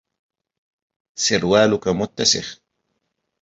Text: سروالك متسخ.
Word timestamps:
سروالك 1.15 1.87
متسخ. 1.87 2.59